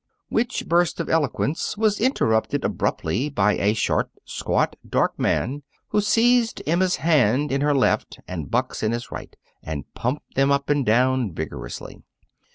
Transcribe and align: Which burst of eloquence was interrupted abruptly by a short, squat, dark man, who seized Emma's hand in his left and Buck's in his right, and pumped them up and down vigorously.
Which 0.29 0.67
burst 0.67 0.99
of 0.99 1.09
eloquence 1.09 1.77
was 1.77 2.01
interrupted 2.01 2.65
abruptly 2.65 3.29
by 3.29 3.53
a 3.57 3.75
short, 3.75 4.09
squat, 4.25 4.75
dark 4.89 5.19
man, 5.19 5.61
who 5.89 6.01
seized 6.01 6.63
Emma's 6.65 6.95
hand 6.95 7.51
in 7.51 7.61
his 7.61 7.75
left 7.75 8.19
and 8.27 8.49
Buck's 8.49 8.81
in 8.81 8.93
his 8.93 9.11
right, 9.11 9.35
and 9.61 9.83
pumped 9.93 10.33
them 10.33 10.51
up 10.51 10.71
and 10.71 10.83
down 10.83 11.31
vigorously. 11.35 12.01